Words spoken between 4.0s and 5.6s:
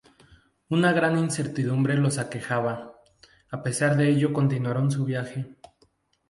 ello continuaron su viaje.